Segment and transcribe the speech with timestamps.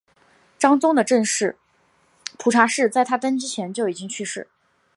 [0.57, 1.59] 章宗的正室
[2.39, 4.47] 蒲察氏在他登基前就已经去世。